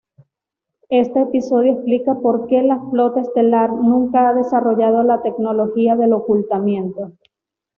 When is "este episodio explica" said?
0.89-2.15